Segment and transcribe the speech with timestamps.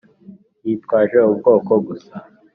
[0.65, 2.13] yitwaje ubwoko gusa.